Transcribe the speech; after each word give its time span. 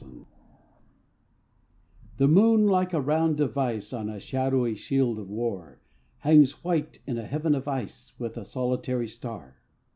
SNOW 0.01 0.25
The 2.17 2.27
moon, 2.27 2.65
like 2.65 2.91
a 2.91 2.99
round 2.99 3.37
device 3.37 3.93
On 3.93 4.09
a 4.09 4.19
shadowy 4.19 4.73
shield 4.73 5.19
of 5.19 5.29
war, 5.29 5.77
Hangs 6.21 6.63
white 6.63 6.97
in 7.05 7.19
a 7.19 7.27
heaven 7.27 7.53
of 7.53 7.67
ice 7.67 8.19
With 8.19 8.35
a 8.35 8.43
solitary 8.43 9.07
star. 9.07 9.57